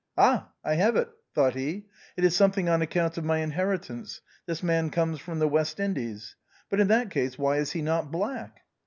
[0.17, 0.49] "Ah!
[0.63, 1.85] I have it," thought he,"
[2.17, 5.79] it is something on ac count of my inheritance, this man comes from the West
[5.79, 6.35] Indies.
[6.71, 8.61] But in that case why is he not black